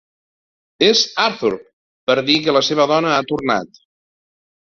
És 0.87 1.01
Arthur, 1.23 1.51
per 2.11 2.15
dir 2.31 2.39
que 2.47 2.57
la 2.59 2.65
seva 2.71 2.89
dona 2.93 3.13
ha 3.19 3.21
tornat. 3.35 3.79